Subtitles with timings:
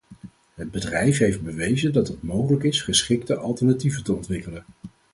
[0.53, 4.65] Het bedrijf heeft bewezen dat het mogelijk is, geschikte alternatieven te ontwikkelen.